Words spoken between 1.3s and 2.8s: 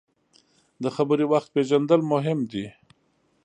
وخت پیژندل مهم دي.